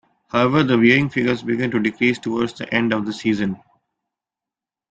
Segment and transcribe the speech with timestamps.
[0.29, 3.61] However, the viewing figures began to decrease towards the end of the season.